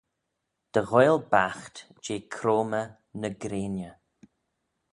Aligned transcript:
Dy 0.73 0.81
ghoaill 0.89 1.21
baght 1.31 1.75
jeh 2.03 2.25
croymmey 2.35 2.89
ny 3.19 3.29
grainey. 3.41 3.93